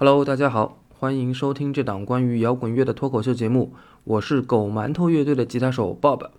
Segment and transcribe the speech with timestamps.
[0.00, 3.74] Hello，大家好，欢迎收听这档关于摇滚乐的脱口秀节目。
[4.04, 6.30] 我是狗馒头乐队的吉他手 Bob。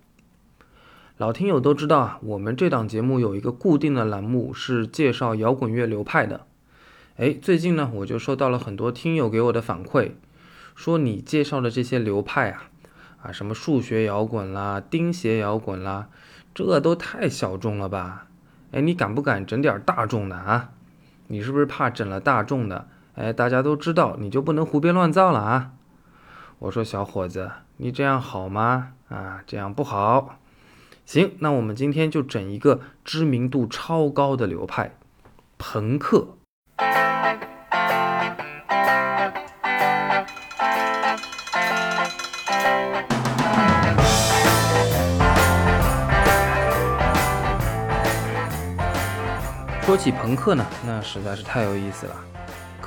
[1.17, 6.45] 老听友都知道啊，我们这档节目有一个固定的栏目是介绍摇滚乐流派的。
[7.17, 10.12] 哎，最近呢，我就收到了很多听友给我的反馈，
[10.73, 12.70] 说你介绍的这些流派啊，
[13.23, 16.07] 啊，什么数学摇滚啦、钉鞋摇滚啦，
[16.55, 18.28] 这都太小众了吧？
[18.71, 20.70] 哎，你敢不敢整点大众的啊？
[21.28, 22.88] 你是不是怕整了大众的？
[23.20, 25.71] 哎，大家都知道，你就不能胡编乱造了啊！
[26.59, 28.94] 我说小伙子，你这样好吗？
[29.09, 30.38] 啊，这样不好。
[31.05, 34.95] 行，那我们今天就整一个知名度超高的流派——
[35.59, 36.30] 朋克。
[49.81, 52.16] 说起朋克呢，那实在是太有意思了。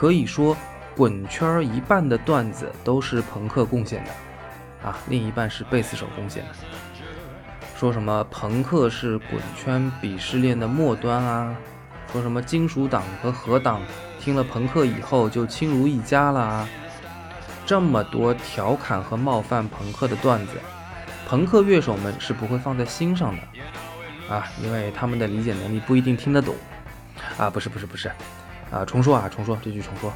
[0.03, 0.57] 可以说，
[0.97, 4.11] 滚圈一半的段子都是朋克贡献的，
[4.89, 6.49] 啊，另一半是贝斯手贡献的。
[7.77, 11.55] 说什么朋克是滚圈鄙视链的末端啊？
[12.13, 13.81] 说什么金属党和核党
[14.19, 16.69] 听了朋克以后就亲如一家了啊？
[17.65, 20.55] 这么多调侃和冒犯朋克的段子，
[21.29, 26.57] 朋克乐手们是不会放在心上的，啊，因为他们的理解能力不一定听得懂。
[27.39, 28.11] 啊，不是，不是，不是。
[28.73, 30.13] 啊，重说啊，重说这句重说，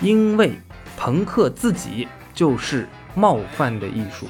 [0.00, 0.58] 因为
[0.96, 4.26] 朋克自己就是冒犯的艺术。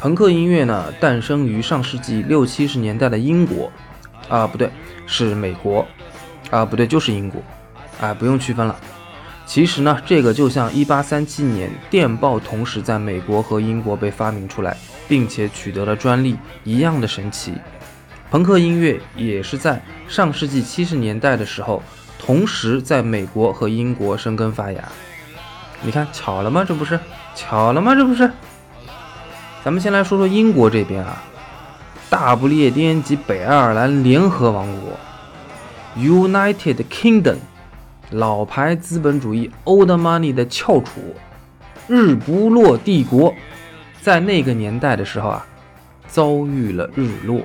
[0.00, 3.70] 朋克音乐呢，诞生于上世纪六七十年代的英国，
[4.28, 4.68] 啊，不对，
[5.06, 5.86] 是美国，
[6.50, 7.40] 啊，不对，就是英国，
[8.00, 8.76] 啊，不用区分了。
[9.46, 17.54] 其实呢，这个就像一八三七年电报同时在美国和英国被发明出来，并且取得了专利一样的神奇。
[18.32, 21.82] 朋克音乐也是在上世纪七十年代的时候，
[22.18, 24.82] 同时在美国和英国生根发芽。
[25.82, 26.64] 你看，巧了吗？
[26.66, 26.98] 这不是
[27.34, 27.94] 巧了吗？
[27.94, 28.30] 这不是。
[29.62, 31.22] 咱们先来说说英国这边啊，
[32.08, 34.98] 大不列颠及北爱尔兰联合王国
[35.98, 37.36] （United Kingdom），
[38.12, 41.14] 老牌资本主义 （Old Money） 的翘楚，
[41.86, 43.34] 日不落帝国，
[44.00, 45.46] 在那个年代的时候啊，
[46.06, 47.42] 遭遇了日落。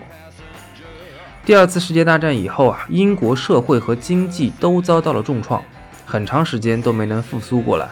[1.48, 5.64] 第二次世界大战以后啊，英国社会和经济都遭到了重创，
[6.06, 7.88] 很长时间都没能复苏过来。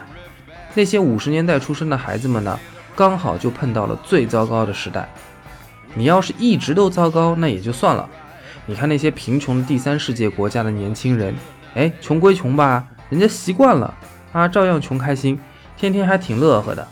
[0.74, 2.60] 那些五十年代出生的孩子们呢，
[2.98, 5.08] 刚好就碰到了最糟糕的时代。
[5.94, 8.10] 你要是一直都糟糕，那也就算了。
[8.66, 11.34] 你看那些贫穷的第三世界国家的年轻人，
[11.76, 13.94] 哎，穷归穷吧，人家习惯了
[14.34, 15.40] 啊，照样穷开心，
[15.78, 16.86] 天天还挺乐呵的。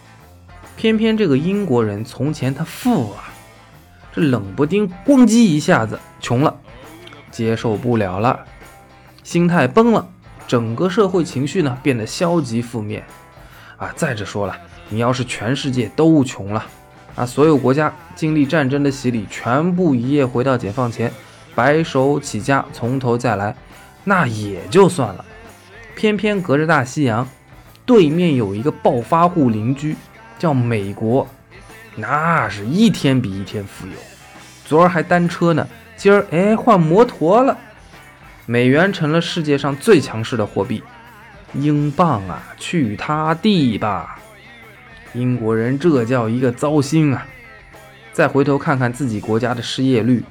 [0.78, 3.33] 偏偏这个英国人从前他富啊。
[4.14, 6.56] 这冷不丁咣叽一下子穷了，
[7.32, 8.40] 接受不了了，
[9.24, 10.08] 心态崩了，
[10.48, 13.04] 整个社会情绪呢变得消极负面
[13.78, 13.92] 啊！
[13.96, 14.56] 再者说了，
[14.90, 16.64] 你要是全世界都穷了
[17.16, 21.12] 啊，所有国家经历战争的洗礼，全部一夜回到解放前，
[21.56, 23.56] 白手起家从头再来，
[24.04, 25.26] 那也就算了。
[25.96, 27.28] 偏偏隔着大西洋，
[27.84, 29.96] 对面有一个暴发户邻居，
[30.38, 31.28] 叫美国。
[31.96, 33.94] 那是一天比一天富有，
[34.66, 37.56] 昨儿还单车呢，今儿哎换摩托了。
[38.48, 40.82] 美元成了世界上最强势的货币，
[41.54, 44.20] 英镑啊去他地吧！
[45.14, 47.28] 英国人这叫一个糟心啊！
[48.12, 50.24] 再回头看看自己国家的失业率，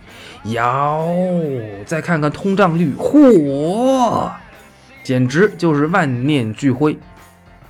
[0.44, 1.08] 哟，
[1.86, 4.30] 再看看通胀率，嚯，
[5.04, 6.98] 简直就是万念俱灰。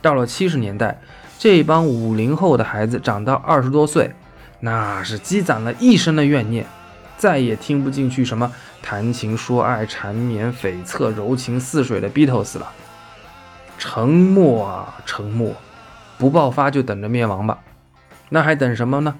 [0.01, 0.99] 到了七十年代。
[1.43, 4.15] 这帮五零后的孩子长到二十多岁，
[4.61, 6.65] 那是积攒了一生的怨念，
[7.17, 12.71] 再也听不进去什么谈情说爱、缠绵悱恻、柔情似水的 Beatles 了。
[13.77, 15.53] 沉默啊，沉默，
[16.17, 17.59] 不爆发就等着灭亡吧。
[18.29, 19.13] 那还等什么呢？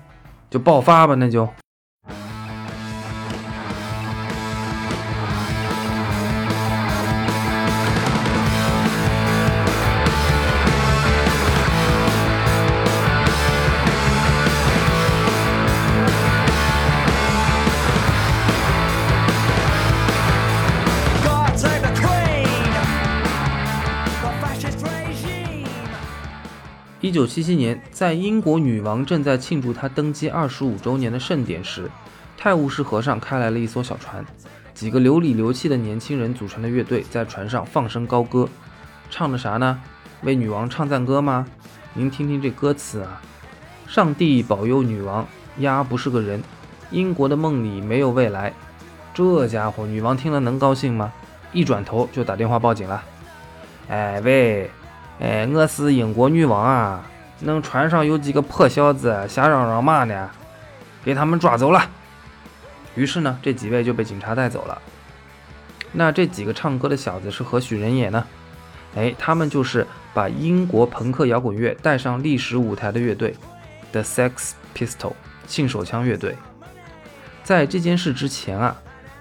[0.49, 1.49] 就爆发吧，那就。
[27.03, 31.91] 一九七七年，在英国女王正在庆祝她登基二十五周年的盛典时，
[32.39, 34.25] 泰晤士河上开来了一艘小船，
[34.73, 38.49] 几个流里流气的年轻人组成的乐队在船上放声高歌，
[39.11, 39.83] 唱的啥呢？
[40.23, 41.45] 为女王唱赞歌吗？
[41.93, 43.21] 您听听这歌词啊：
[43.89, 45.27] 上帝保佑女王，
[45.59, 46.41] 丫不是个人，
[46.93, 48.53] 英国的梦里没有未来。
[49.13, 51.13] 这家伙，女王听了能高兴吗？
[51.53, 53.03] 一转头就打电话报警了。
[53.89, 54.71] 哎喂，
[55.23, 57.09] 哎，我是英国女王啊！
[57.39, 60.29] 那船上有几个破小子瞎嚷嚷嘛呢？
[61.05, 61.89] 给他们抓走了。
[62.97, 64.83] 于是呢，这几位就被警察带走了。
[65.93, 68.27] 那这几个唱歌的小子是何许人也呢？
[68.97, 73.37] 哎，他们就是把英国朋克摇滚乐带上历史舞台的乐队
[73.93, 75.17] ，The Sex p i s t o l
[75.47, 76.37] 性手枪乐队。
[77.45, 78.77] 在这件事之前啊，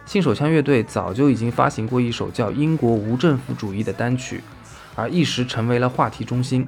[0.07, 4.41] 性手枪乐队早就已经发行过一首叫《英国无政府主义》的单曲，
[4.95, 6.67] 而一时成为了话题中心。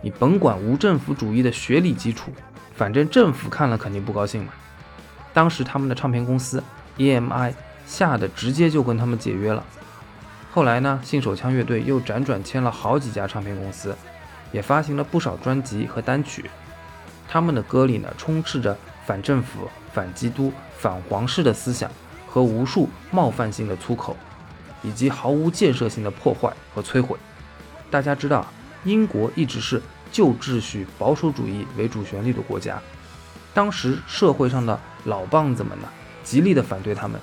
[0.00, 2.32] 你甭管无政府主义的学理基础，
[2.74, 4.52] 反正政府看了肯定不高兴嘛。
[5.32, 6.62] 当时他们的唱片公司
[6.98, 7.54] EMI
[7.86, 9.64] 吓得直接就跟他们解约了。
[10.50, 13.96] 后来呢，信手枪乐队又辗转签了好几家唱片公司，
[14.50, 16.50] 也发行了不少专辑和单曲。
[17.28, 18.76] 他们的歌里呢，充斥着
[19.06, 21.90] 反政府、反基督、反皇室的思想
[22.28, 24.14] 和无数冒犯性的粗口，
[24.82, 27.16] 以及毫无建设性的破坏和摧毁。
[27.92, 28.50] 大家知道，
[28.84, 29.80] 英国一直是
[30.10, 32.80] 旧秩序、保守主义为主旋律的国家。
[33.52, 35.88] 当时社会上的老棒子们呢，
[36.24, 37.20] 极力的反对他们，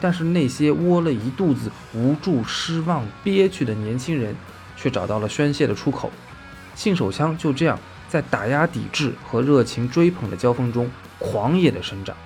[0.00, 4.34] 但是那些窝了一肚子无助、失望、憋屈的年轻人，
[4.78, 6.10] 却找到了宣泄的出口。
[6.74, 7.78] 性手枪就这样
[8.08, 12.16] 在打压抵制和热情追捧的交锋中狂野的生长。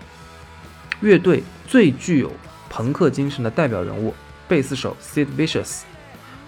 [1.00, 2.30] 乐队最具有
[2.70, 4.14] 朋克精神的代表人物，
[4.46, 5.80] 贝斯手 Sid Vicious，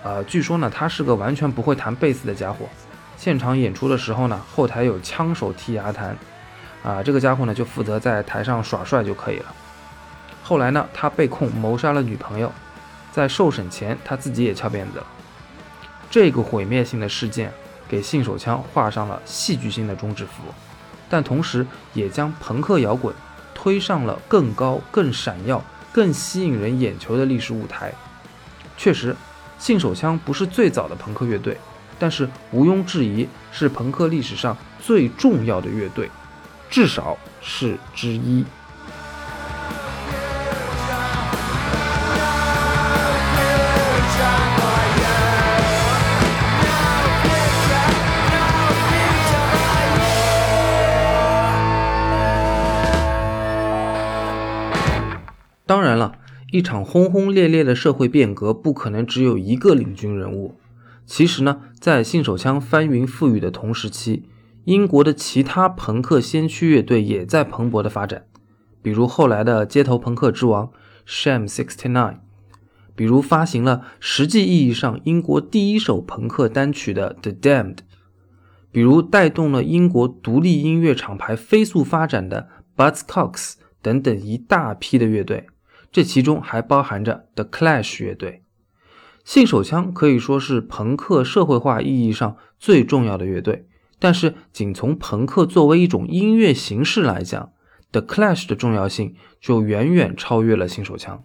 [0.04, 2.68] 呃，据说呢，他是个完全不会弹贝斯的家伙。
[3.16, 6.16] 现场演出的时候呢，后台有枪手替牙弹。
[6.82, 9.46] 啊，这个家伙呢，就负责在台上耍帅就可以了。
[10.42, 12.52] 后来呢，他被控谋杀了女朋友，
[13.10, 15.06] 在受审前，他自己也翘辫子了。
[16.10, 17.50] 这个毁灭性的事件
[17.88, 20.42] 给性手枪画上了戏剧性的终止符，
[21.08, 23.14] 但同时也将朋克摇滚
[23.54, 27.90] 推上了更高、更闪耀、更吸引人眼球的历史舞台。
[28.76, 29.16] 确实，
[29.64, 31.56] 信手枪不是最早的朋克乐队，
[31.98, 36.10] 但是毋庸置疑是朋克历史上最重要的乐队。
[36.68, 38.44] 至少是之一。
[56.54, 60.54] 一场轰轰烈烈的社会变革不可能只有一个领军人物。
[61.04, 64.28] 其实呢，在信手枪翻云覆雨的同时期。
[64.62, 68.26] 英国的其他朋克先驱乐队也在蓬勃的发展，
[68.80, 70.70] 比如后来的街头朋克之王
[71.04, 72.18] Sham Sixty Nine，
[72.94, 77.78] 比如发行了实际意义上英国第一首朋克单曲的 The Damned，
[78.70, 85.48] 比如带动了英国独立音乐厂牌飞速发展的 Buzzcocks 等等一大批的乐队，
[85.94, 88.42] 这其中还包含着 The Clash 乐队。
[89.24, 93.68] 信手枪可以说是朋克社会化意义上最重要的乐队。
[94.00, 97.52] 但是，仅从朋克作为一种音乐形式来讲
[97.92, 101.22] ，The Clash 的重要性就远远超越了新手枪。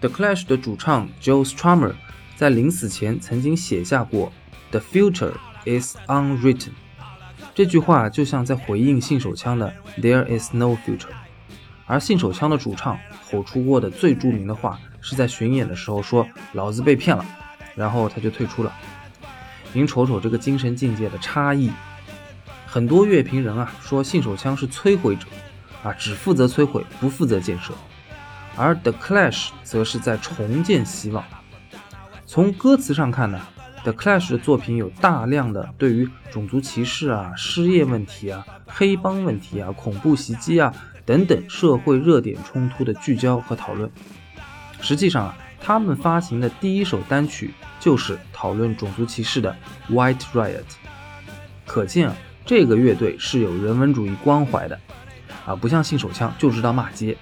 [0.00, 1.92] The Clash 的主唱 Joe Strummer
[2.36, 4.32] 在临死前曾经写下过
[4.70, 5.32] ：“The future
[5.64, 6.70] is unwritten。”
[7.52, 11.08] 这句话就像在回应信手枪的 "There is no future"，
[11.86, 12.96] 而信手枪的主唱
[13.28, 16.24] 吼出过的最著名的话是在巡演的时候说
[16.54, 17.24] “老子被骗了”，
[17.74, 18.72] 然后他就退出了。
[19.72, 21.72] 您瞅瞅这个精神境界的差异。
[22.66, 25.26] 很多乐评人啊说信手枪是摧毁者，
[25.82, 27.74] 啊只负责摧毁不负责建设，
[28.58, 31.24] 而 The Clash 则是在重建希望。
[32.26, 33.40] 从歌词上看呢
[33.84, 40.74] ？The Clash 的作品有大量的对于种族歧视啊、失业问题啊、黑帮问题啊、恐怖袭击啊
[41.06, 43.88] 等等社会热点冲突的聚焦和讨论。
[44.80, 49.56] 实际上啊，他们发行的第一首单曲就是讨论种族歧视的
[49.94, 50.58] 《White Riot》。
[51.64, 54.78] 可见啊，这个乐队是有人文主义关怀的
[55.46, 57.16] 啊，不像信手枪就知道骂街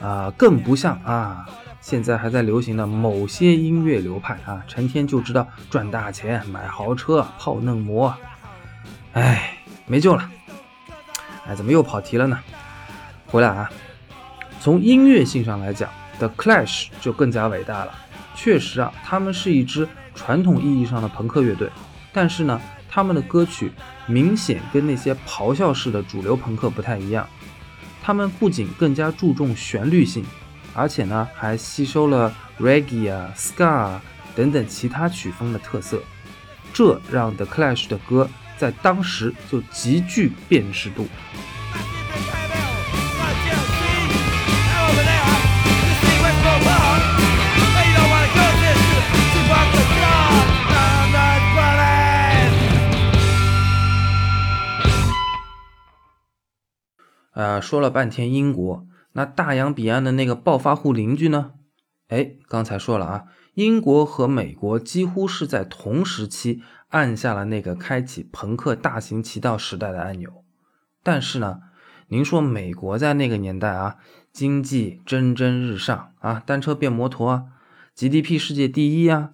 [0.00, 1.46] 啊，更不像啊。
[1.80, 8.12] 现在还在流行的某些音乐流派啊，成天就知道赚大钱、买豪车、泡嫩模，
[9.12, 10.28] 哎，没救了！
[11.46, 12.40] 哎，怎么又跑题了呢？
[13.26, 13.70] 回来啊，
[14.60, 15.88] 从音乐性上来讲
[16.18, 17.92] ，The Clash 就更加伟大了。
[18.34, 21.70] 确实啊，他们是一支传统意义上的朋克乐队，
[22.12, 22.60] 但是呢，
[22.90, 23.70] 他们的歌曲
[24.06, 27.28] 明显跟那些咆哮式的主流朋克不太一样。
[28.06, 30.24] 他们不仅更加注重旋律性。
[30.72, 33.98] 而且呢，还吸收了 reggae 啊、ska、
[34.36, 36.00] 等等其他曲风的特色，
[36.72, 41.08] 这让 The Clash 的歌在当时就极具辨识度。
[57.36, 61.52] 呃，说了半天英国，那大洋彼岸的那个暴发户邻居呢？
[62.08, 70.44] 哎，刚才说了啊，英国和美国几乎是在同时期按下了那个开启朋克大行其道时代的按钮。
[71.02, 71.58] 但是呢，
[72.08, 73.96] 您说美国在那个年代啊，
[74.32, 77.44] 经济蒸蒸日上啊，单车变摩托啊
[77.94, 79.30] ，GDP 世界第一啊，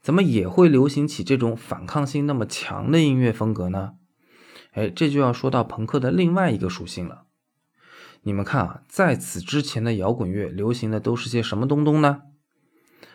[0.00, 3.94] 怎么也会流行起这种反抗性那么强的音乐风格呢？
[4.70, 7.24] 哎，这就要说到朋克的另外一个属性了。
[8.22, 12.22] 你们看啊，在此之前的摇滚乐流行的都是些什么东东呢？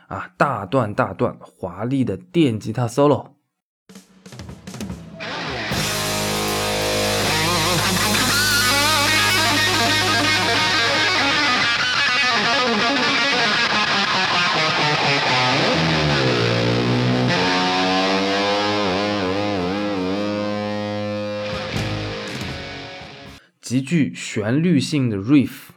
[0.08, 3.35] 啊，大段大段华丽的电吉他 solo。
[23.66, 25.70] 极具旋律性的 riff，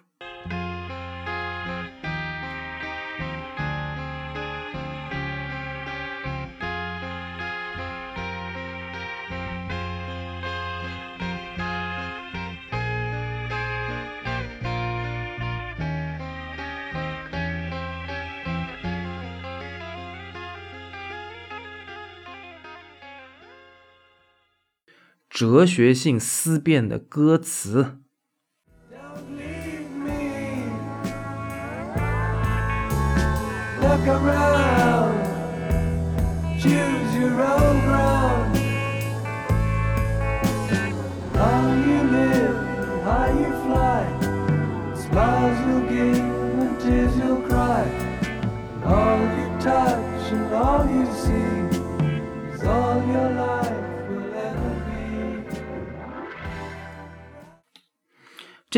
[25.39, 27.99] 哲学性思辨的歌词。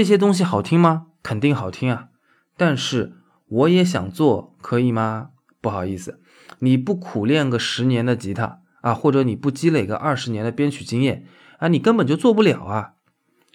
[0.00, 1.08] 这些东西好听吗？
[1.22, 2.08] 肯定好听啊！
[2.56, 5.32] 但是我也想做，可以吗？
[5.60, 6.22] 不好意思，
[6.60, 11.26] 你不苦练个十年的吉他啊，或者你不积累个二十年的编曲经验
[11.58, 12.92] 啊，你根本就做不了啊！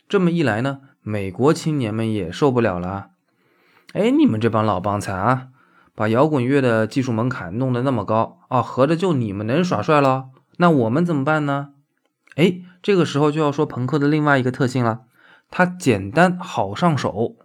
[0.08, 3.08] 这么一来呢，美国青年们也受不了了。
[3.94, 5.48] 哎，你们这帮老帮菜啊，
[5.96, 10.26] 把摇滚乐的技术门槛弄得那么高啊，合着就你们能耍帅了？
[10.58, 11.70] 那我们怎么办呢？
[12.36, 15.05] 哎，这个时候就要说朋克的另外一个特性了。
[15.50, 17.38] 它简单好上手，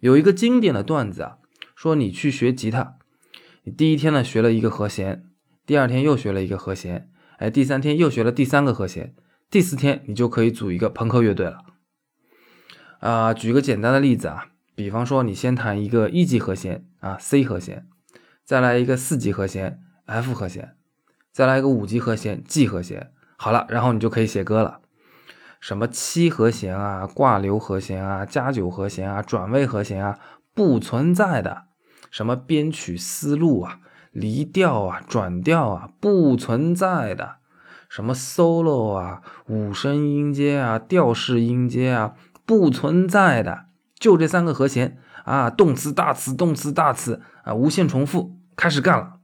[0.00, 1.38] 有一个经典的段子啊，
[1.74, 2.96] 说你去学吉他，
[3.64, 5.24] 你第一天呢学了一个和弦，
[5.66, 9.14] 第二天又学了一个和弦，哎，第三天又学了第三个和弦，
[9.50, 11.58] 第四天你就可以组一个朋克乐队了。
[13.00, 17.86] 啊，举个简单的例子啊，比方说你先弹一个一级和弦啊 C 和弦，
[18.44, 20.76] 再来一个四级和弦 F 和弦，
[21.32, 24.80] 再来一个五级和弦 G 和弦，好了，然后你就可以写歌了。
[25.60, 30.18] 什么七和弦啊，挂留和弦啊，加九和弦啊，转位和弦啊，
[30.54, 31.64] 不存在的。
[32.10, 33.80] 什么编曲思路啊，
[34.12, 37.36] 离调啊，转调啊，不存在的。
[37.88, 42.14] 什么 solo 啊，五声音阶啊，调式音阶啊，
[42.46, 43.66] 不存在的。
[43.98, 49.14] 就这三个和弦啊，动词大词动词大词啊，无限重复，开始干了。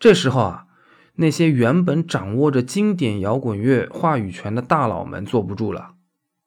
[0.00, 0.66] 这时候啊。
[1.14, 5.94] 那些原本掌握着经典摇滚乐话语权的大佬们坐不住了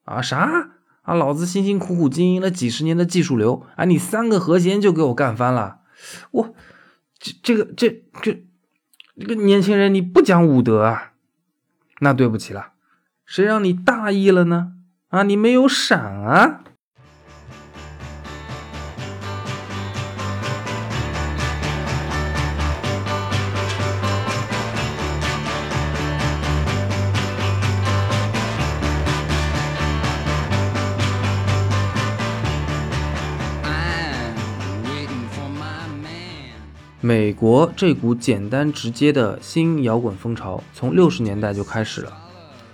[0.05, 0.21] 啊！
[0.21, 0.69] 啥
[1.01, 1.13] 啊？
[1.13, 3.85] 老子辛辛苦苦经营了几十年的技术流啊！
[3.85, 5.81] 你三个和弦就给我干翻了！
[6.31, 6.55] 我
[7.19, 8.43] 这这个这这
[9.19, 11.13] 这个年轻人你不讲武德啊？
[11.99, 12.73] 那对不起了，
[13.25, 14.73] 谁让你大意了呢？
[15.09, 16.63] 啊，你没有闪啊！
[37.05, 42.11] 美国这股简单直接的新摇滚风潮从六十年代就开始了，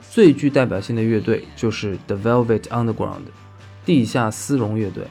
[0.09, 3.23] 最具代表性的乐队就是 The Velvet Underground，
[3.85, 5.03] 地下丝绒乐队。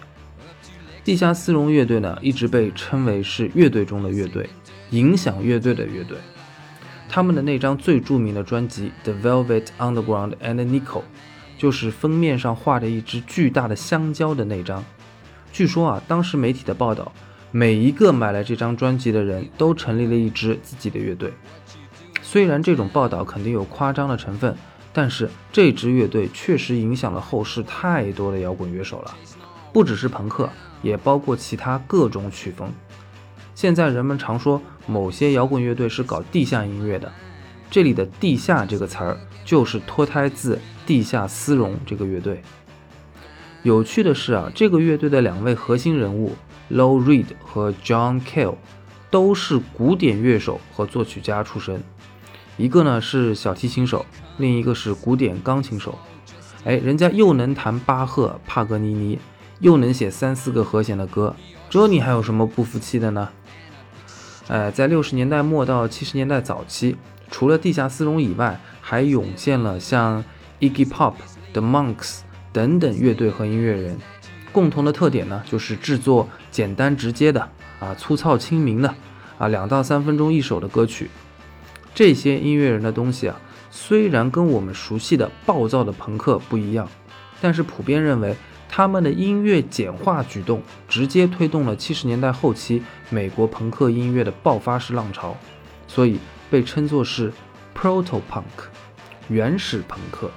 [1.05, 4.49] 地下丝绒乐队呢，一直被称为是乐队中的乐队，
[4.89, 6.17] 影响乐队的乐队。
[7.07, 11.01] 他们的那张最著名的专辑《The Velvet Underground and Nico》，
[11.59, 14.83] 就是封面上画着一只巨大的香蕉的那张。
[15.53, 17.13] 据说啊，当时媒体的报道。
[17.53, 21.33] 每一个买来这张专辑的人都成立了一支自己的乐队。
[22.23, 24.57] 虽然这种报道肯定有夸张的成分，
[24.93, 29.17] 但是这支乐队确实影响了后世太多的摇滚乐手了，
[29.73, 30.49] 不只是朋克，
[30.81, 32.73] 也包括其他各种曲风。
[33.57, 37.13] 现在人们常说某些摇滚乐队是搞地下音乐的，
[37.69, 42.41] 这里的“地下”这个词儿就是脱胎自地下丝绒这个乐队。
[43.63, 46.35] 有趣的是啊，这个乐队的两位核心人物
[46.71, 48.57] Low Reed 和 John Cale
[49.11, 51.83] 都是古典乐手和作曲家出身，
[52.57, 54.07] 一个呢是小提琴手，
[54.39, 55.99] 另一个是古典钢琴手。
[56.65, 59.19] 哎，人家又能弹巴赫、帕格尼尼，
[59.59, 61.35] 又能写三四个和弦的歌，
[61.69, 63.29] 这你还有什么不服气的呢？
[64.49, 66.97] 哎，在六十年代末到七十年代早期，
[67.31, 70.25] 除了地下丝绒以外，还涌现了像
[70.61, 71.15] Iggy Pop、
[71.53, 72.21] The Monks。
[72.53, 73.97] 等等乐队和音乐人
[74.53, 77.41] 共同的特点呢，就是制作简单直接的
[77.79, 78.95] 啊，粗糙亲民的
[79.39, 81.11] 啊，两到三分钟一首的歌曲。
[81.95, 83.41] 这些音乐人的东西啊，
[83.71, 86.89] 虽然跟我们熟悉的暴躁的朋克不一样，
[87.41, 88.35] 但是普遍认为
[88.69, 95.37] 他们的音乐简化举动，直接推动了七十年代后期美国朋克音乐的爆发式浪潮，
[95.87, 96.19] 所以
[96.51, 97.33] 被称作是
[97.77, 98.43] proto punk，
[99.29, 100.31] 原始朋克。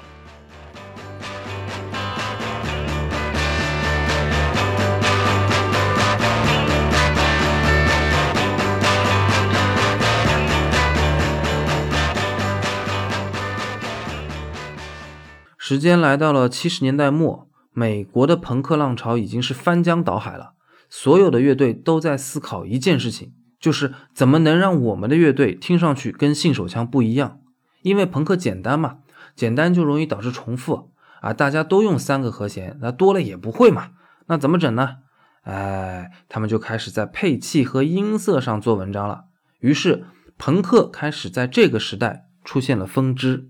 [15.74, 20.54] 时间来到了七十年代末，美国的朋克浪潮已经是翻江倒海了。
[20.88, 27.40] 所有的乐队都在思考一件事情，就是怎么能让我们的乐队听上去跟信手枪不一样。
[27.82, 29.00] 因为朋克简单嘛，
[29.36, 33.94] 简单就容易导致重复啊，大家都用三个和弦，那多了也不会嘛。
[34.28, 34.98] 那怎么整呢？
[35.42, 39.24] 哎，他们就开始在配器和音色上做文章了。
[39.60, 40.06] 于是，
[40.38, 43.50] 朋克开始在这个时代出现了分支。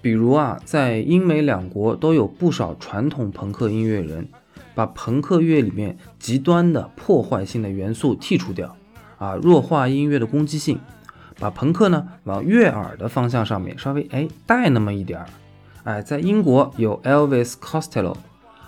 [0.00, 4.26] 比如啊，在英美两国都有不少传统朋克音乐人，
[4.74, 8.76] 把朋克乐里面极端的破坏性的元素剔除掉，
[9.16, 10.80] 啊，弱化音乐的攻击性，
[11.38, 15.26] 把朋克呢往悦耳的方向上面稍微哎带那么一点儿。
[15.84, 18.16] 哎，在英国有 Elvis Costello，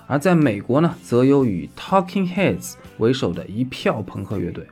[0.07, 4.67] 而在美国呢，则有以 Talking Heads 为首的一票朋克乐队。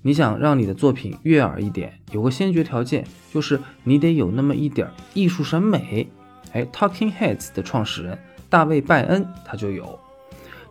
[0.00, 6.08] 你想让你的作品悦耳一点，有个先决条件，就是你得有那么一点艺术审美。
[6.52, 9.98] 哎，Talking Heads 的创始人大卫·拜恩他就有。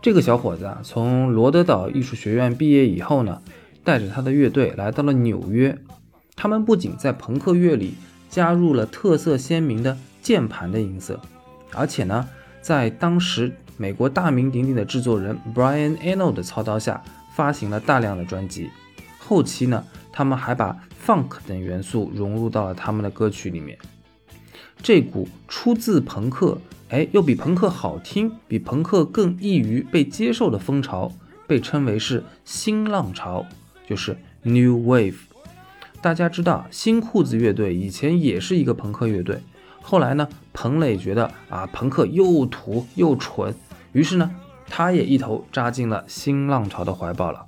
[0.02, 3.39] 这个小伙子啊，从罗德岛艺术学院毕业以后呢，
[3.84, 5.78] 带着他的乐队来到了纽约。
[6.41, 7.93] 他们不仅在朋克乐里
[8.27, 11.21] 加入了特色鲜明的键盘的音色，
[11.71, 12.27] 而且呢，
[12.63, 16.99] 在当时美国大名鼎鼎的制作人 Brian Eno 的操刀下，
[17.36, 18.71] 发行了大量的专辑。
[19.19, 20.75] 后期呢，他们还把
[21.06, 23.77] funk 等元素融入到了他们的歌曲里面。
[24.82, 26.58] 这股出自朋克，
[26.89, 31.12] 哎，又比朋克好听，比朋克更易于被接受的风潮，
[31.45, 33.45] 被称为是新浪潮，
[33.88, 35.17] 就是 New Wave。
[36.01, 39.39] 大家知道，新裤子乐队以前也是一个朋克乐队，
[39.83, 43.53] 后来呢，彭磊觉得啊，朋克又土又蠢，
[43.91, 44.31] 于是呢，
[44.67, 47.45] 他也一头扎进了新浪潮的怀抱了。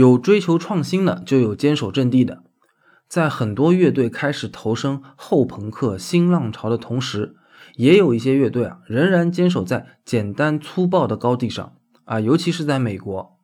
[0.00, 2.42] 有追求创新的，就有坚守阵地的。
[3.06, 7.36] 在很多乐队开始投身后朋克新浪潮的同时，
[7.76, 11.74] 也有一些乐队啊，仍然坚守在简单粗暴的高地上
[12.06, 13.36] 啊，尤其是在美国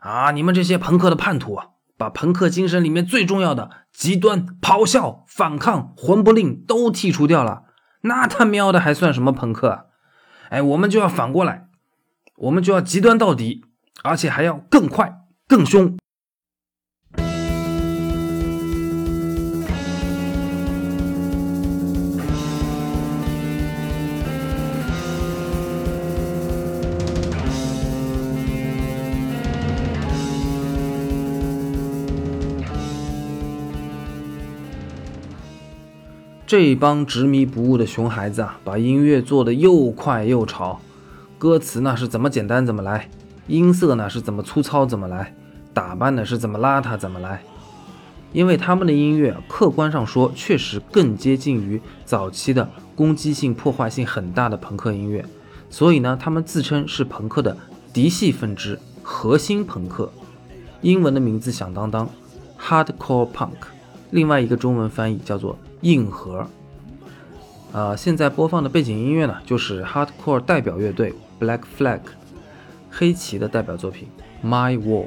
[0.00, 7.64] 啊，你们这些朋克的叛徒啊，把朋克精神里面最重要的极端、咆哮、反抗、魂不吝都剔除掉了，
[8.02, 9.68] 那他喵的还算什么朋克？
[9.70, 9.84] 啊？
[10.50, 11.66] 哎，我们就要反过来，
[12.36, 13.64] 我们就要极端到底，
[14.04, 15.17] 而且还要更快。
[15.48, 15.96] 更凶。
[36.46, 40.78] 这帮执迷不悟的熊孩子啊把音乐做得又快又潮。
[41.38, 43.08] 歌词呢是怎么简单怎么来
[43.46, 45.37] 音色呢是怎么粗糙怎么来。
[45.78, 47.40] 打扮的是怎么邋遢怎么来。
[48.32, 55.24] 因为他们的音乐客观上说确实更接近于早期的攻击性、破坏性很大的朋克音乐，
[55.70, 57.56] 所以呢，他们自称是朋克的
[57.92, 60.10] 嫡系分支、核心朋克。
[60.80, 62.08] 英文的名字响当当
[62.60, 63.68] ，Hardcore Punk，
[64.10, 65.56] 另外一个中文翻译叫做。
[65.82, 66.44] 硬核，
[67.72, 72.00] 啊，现在播放的背景音乐呢，就是 Hardcore 代表乐队 Black Flag
[72.90, 74.08] 黑旗的代表作品
[74.46, 75.04] 《My Wall》。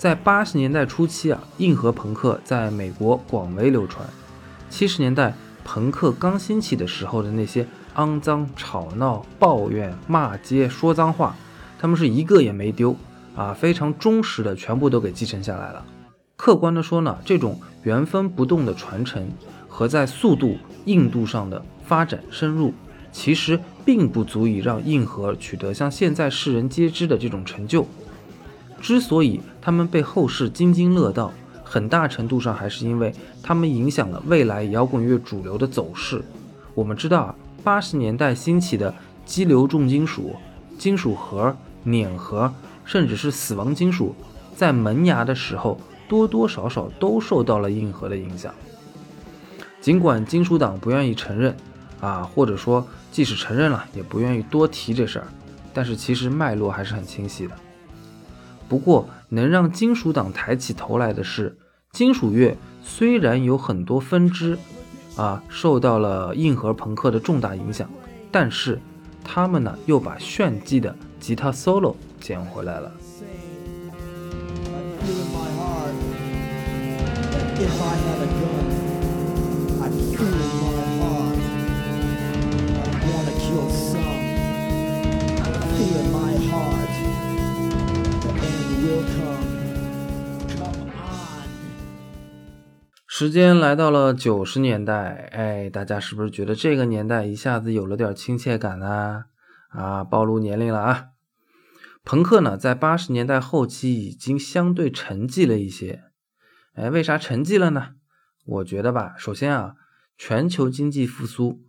[0.00, 4.08] 在八十年代初期啊，硬核朋克在美国广为流传。
[4.70, 11.36] 七十年代朋克刚兴起的时候的那些肮脏、吵闹、抱怨、骂街、说脏话，
[11.78, 12.96] 他们是一个也没丢
[13.36, 15.84] 啊，非常忠实的全部都给继承下来了。
[16.34, 19.30] 客观的说呢，这种原封不动的传承。
[19.68, 22.72] 和在速度、硬度上的发展深入，
[23.12, 27.86] 其实并不足以让硬核取得像现在世人皆知的这种成就。
[28.80, 36.22] 之所以他们被后世津津乐道，很大程度上还是因为他们影响了未来摇滚乐主流的走势。
[36.74, 38.94] 我们知道啊，八十年代兴起的
[39.26, 40.34] 激流重金属、
[40.78, 42.52] 金属核、碾核，
[42.84, 44.14] 甚至是死亡金属，
[44.56, 48.52] 在萌芽的时候多多少少都受到了硬核的影响。
[49.80, 51.54] 尽管金属党不愿意承认，
[52.00, 55.26] 啊，或者说即使承认了，也不愿意多提这事儿，
[55.72, 57.54] 但是其实脉络还是很清晰的。
[58.70, 61.58] 不过，能让金属党抬起头来的是，
[61.90, 64.56] 金属乐虽然有很多分支，
[65.16, 67.90] 啊，受到了硬核朋克的重大影响，
[68.30, 68.80] 但是
[69.24, 72.92] 他们呢又把炫技的吉他 solo 捡回来了。
[93.20, 99.26] 时间来到了九十年代，哎，大家是不是觉得这个年代一下子有了点亲切感呢？
[99.68, 101.08] 啊，暴露年龄了啊！
[102.02, 106.04] 朋克呢，在八十年代后期已经相对沉寂了一些。
[106.72, 107.88] 哎，为啥沉寂了呢？
[108.46, 109.74] 我觉得吧，首先啊，
[110.16, 111.60] 全球经济复苏，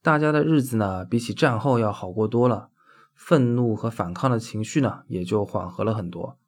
[0.00, 2.68] 大家的日子呢，比起战后要好过多了，
[3.16, 6.38] 愤怒和反抗的情绪呢，也就缓和了很多。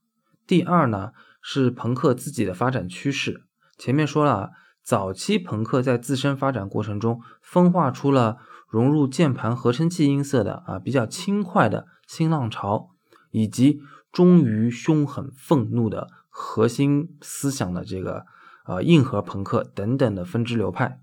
[0.47, 3.43] 第二呢，是朋克自己的发展趋势。
[3.79, 4.51] 前面说了，
[4.83, 12.91] 早期朋克在自身发展过程中分化出了融入键盘合成器音色的啊比较轻快的新浪潮，
[13.31, 13.81] 以及
[14.13, 18.25] 忠于凶狠愤怒的核心思想的这个
[18.67, 21.01] 呃硬核朋克等等的分支流派。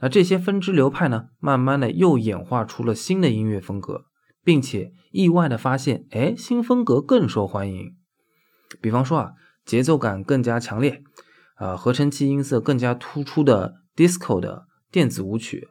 [0.00, 4.04] 那这些分支流派呢，慢慢的又演化出了新的音乐风格，
[4.44, 7.96] 并且意外的发现，哎，新风格更受欢迎。
[8.80, 9.32] 比方说啊，
[9.64, 11.02] 节奏感更加强烈。
[11.58, 15.68] 啊，合成器音色更加突出的 disco 的电子舞曲，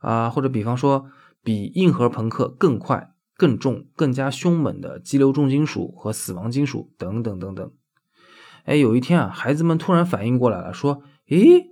[0.00, 1.06] 啊，或者比方说
[1.42, 7.72] 比硬核朋克更快、更重、更加凶猛的激流重金属和死亡金属等等等等。
[8.64, 11.64] 哎，有一天啊，孩子们突然反应过来了，说：“咦，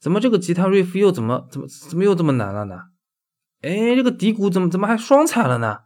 [0.00, 2.80] 怎么这个吉他 riff 又怎么怎么怎么又这么难了呢？
[3.62, 5.82] 哎，这个底鼓怎么怎么还双踩了呢？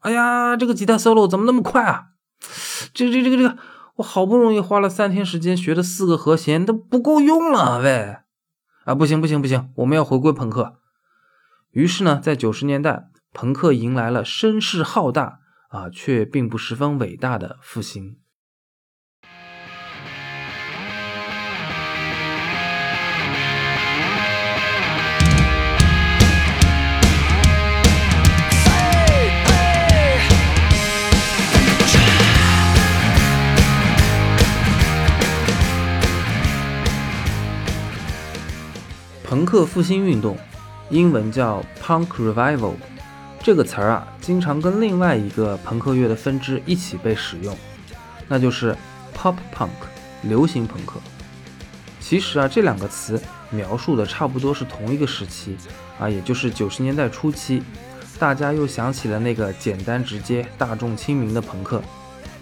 [0.00, 2.08] 哎呀，这个吉他 solo 怎么那么快啊？
[2.92, 3.56] 这这这个这个。”
[3.96, 8.16] 我好不容易花了三天时间学的四个和弦都不够用了喂！
[8.84, 10.80] 啊，不行不行不行，我们要回归朋克。
[11.70, 18.18] 于是呢，在九十年代，朋克迎来了声势浩大啊，却并不十分伟大的复兴。
[39.34, 40.38] 朋克复兴运动，
[40.90, 42.74] 英文叫 Punk Revival，
[43.42, 47.52] 这个词儿啊，经常跟另外一个朋克乐的分支一起被使用，
[48.28, 48.76] 那就是
[49.12, 49.70] Pop Punk，
[50.22, 51.00] 流行朋克。
[51.98, 53.20] 其实啊，这两个词
[53.50, 55.56] 描述的差不多是同一个时期
[55.98, 57.60] 啊，也就是九十年代初期，
[58.20, 61.82] 大家又想起了那个简单直接、大众亲民的朋克，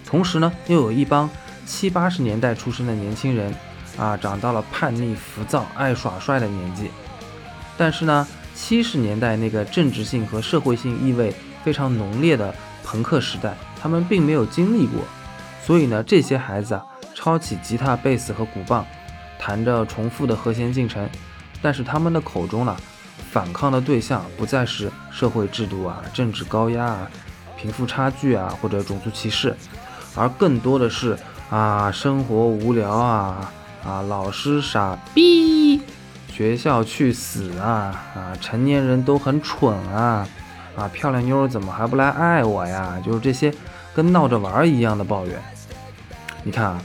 [0.05, 1.27] 同时呢，又有一帮
[1.65, 3.51] 七八十年代出生的年轻人。
[3.97, 6.89] 啊，长到了叛逆、浮躁、爱耍帅的年纪，
[7.77, 12.53] 但是呢，七十年代那个政治性和社会性意味非常浓烈的
[12.83, 15.01] 朋克时代，他们并没有经历过，
[15.63, 18.85] 所以呢，这些孩子啊，抄起吉他、贝斯和鼓棒，
[19.37, 21.07] 弹着重复的和弦进程，
[21.61, 22.75] 但是他们的口中呢，
[23.31, 27.07] 反抗的对象不再是社会制度啊、政治高压啊、
[27.55, 29.55] 贫富差距啊或者种族歧视，
[30.15, 31.17] 而更多的是
[31.49, 33.51] 啊生活无聊啊
[33.85, 35.81] 啊老师傻逼，
[36.31, 40.27] 学校去死啊啊成年人都很蠢啊
[40.75, 42.99] 啊漂亮妞怎么还不来爱我呀？
[43.05, 43.53] 就是这些
[43.93, 45.41] 跟闹着玩一样的抱怨。
[46.43, 46.81] 你看啊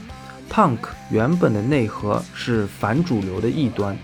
[0.51, 0.77] ，punk
[1.09, 3.97] 原本的内核是反主流的异端。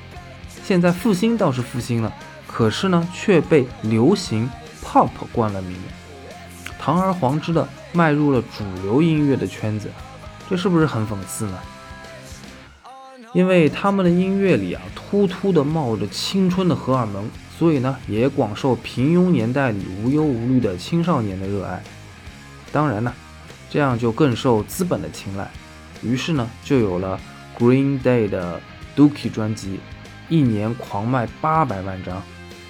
[0.64, 2.12] 现在复兴倒是复兴了，
[2.48, 4.50] 可是呢，却被流行
[4.84, 5.78] pop 冠了名，
[6.80, 9.92] 堂而皇之的迈入了主流音乐的圈子，
[10.50, 11.60] 这是不是很讽刺呢？
[13.36, 21.84] 因为他们的音乐里啊，突突的冒着青春的荷尔蒙，所以呢，也广受平庸年代里无忧无虑的青少年的热爱。
[22.72, 23.14] 当然呢，
[23.70, 25.52] 这样就更受资本的青睐，
[26.02, 27.20] 于是呢，就有了
[27.60, 28.62] Green Day 的
[28.96, 29.82] Dookie 专辑。
[30.30, 32.24] 一年狂卖八百万张，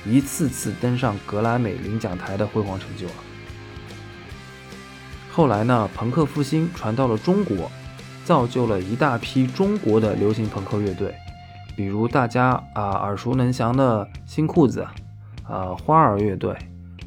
[0.03, 3.13] 一次次登上格莱美领奖台的辉煌成就了。
[5.31, 7.71] 后来呢，朋克复兴传到了中国，
[8.25, 11.13] 造就了一大批中国的流行朋克乐队，
[11.75, 14.81] 比如大家啊耳熟能详的新裤子，
[15.43, 16.57] 啊花儿乐队、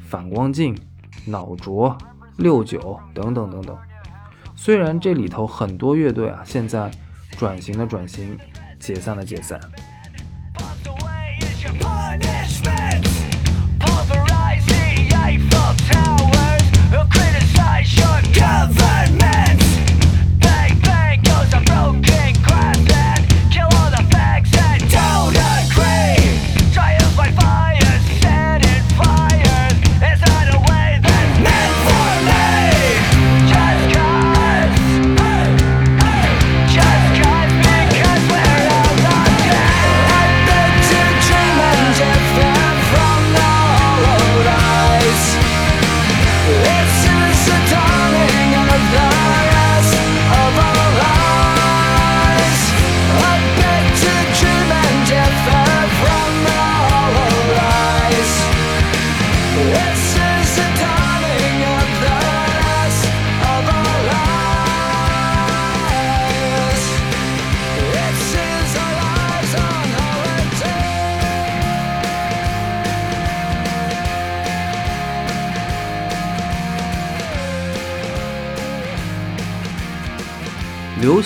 [0.01, 0.73] 反光镜、
[1.25, 1.97] 脑浊、
[2.37, 3.77] 六九等等等等。
[4.55, 6.89] 虽然这里头很多乐队啊，现在
[7.37, 8.37] 转型的转型，
[8.79, 9.59] 解散的解散。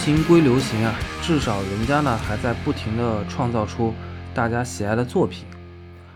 [0.03, 3.93] 行归流行啊，至少人家呢还在不停的创造出
[4.33, 5.45] 大家喜爱的作品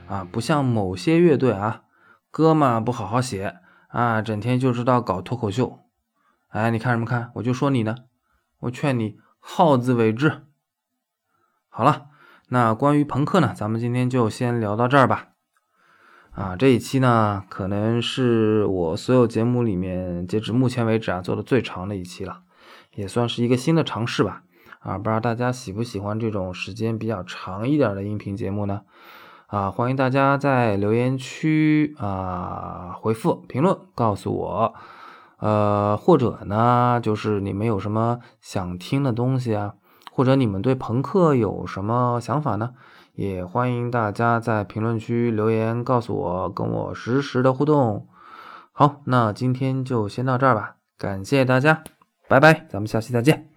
[0.10, 1.84] 啊，不像某些乐队啊，
[2.30, 3.56] 歌嘛不好好写
[3.88, 5.80] 啊，整天就知道搞脱口秀。
[6.50, 7.32] 哎，你看什么看？
[7.36, 7.96] 我就说你呢，
[8.60, 10.42] 我劝你好自为之。
[11.70, 12.08] 好了，
[12.50, 15.30] 那关于朋克呢，咱们今天就先聊到这儿吧。
[16.32, 22.42] 啊，这一期呢，可能是我所有节目里面截止目前为止啊做的最长的一期了。
[22.98, 24.42] 也算是一个新的尝试吧，
[24.80, 28.82] 啊，不知道大家喜不喜欢这种时间比较长一点的音频节目呢？
[29.46, 34.74] 啊，欢迎大家在留言区啊回复评论告诉我，
[35.38, 39.76] 呃，或者呢，就是你们有什么想听的东西啊，
[40.12, 42.72] 或者你们对朋克有什么想法呢？
[43.14, 48.08] 也欢迎大家在评论区留言告诉我，跟我实时的互动。
[48.72, 51.84] 好，那今天就先到这儿吧，感谢大家。
[52.28, 53.57] 拜拜，咱们下期再见。